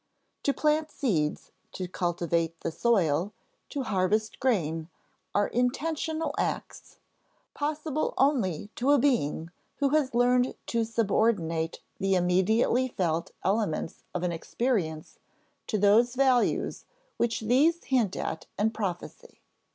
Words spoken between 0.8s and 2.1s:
seeds, to